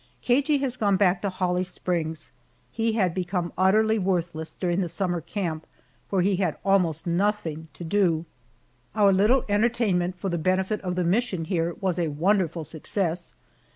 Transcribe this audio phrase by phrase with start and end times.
[0.23, 2.31] Cagey has gone back to Holly Springs.
[2.71, 5.67] He had become utterly worthless during the summer camp,
[6.09, 8.25] where he had almost nothing to do.
[8.95, 13.35] Our little entertainment for the benefit of the mission here was a wonderful success.